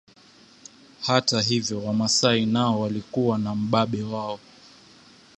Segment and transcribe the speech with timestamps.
[1.01, 4.39] Hata hivyo Wamasai nao walikuwa na mbabe wao